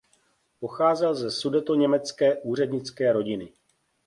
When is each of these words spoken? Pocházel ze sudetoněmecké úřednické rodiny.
Pocházel 0.59 1.15
ze 1.15 1.31
sudetoněmecké 1.31 2.35
úřednické 2.41 3.13
rodiny. 3.13 3.53